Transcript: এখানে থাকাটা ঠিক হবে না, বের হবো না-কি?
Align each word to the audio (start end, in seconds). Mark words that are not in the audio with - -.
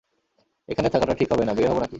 এখানে 0.69 0.87
থাকাটা 0.89 1.13
ঠিক 1.13 1.29
হবে 1.33 1.43
না, 1.45 1.53
বের 1.53 1.67
হবো 1.67 1.79
না-কি? 1.79 1.89